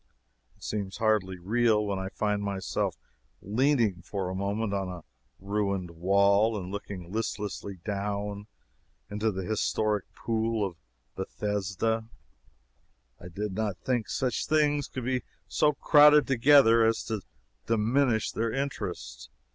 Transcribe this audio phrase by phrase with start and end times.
[0.57, 2.97] It seems hardly real when I find myself
[3.39, 5.03] leaning for a moment on a
[5.39, 8.47] ruined wall and looking listlessly down
[9.11, 10.75] into the historic pool of
[11.15, 12.09] Bethesda.
[13.19, 17.21] I did not think such things could be so crowded together as to
[17.67, 19.29] diminish their interest.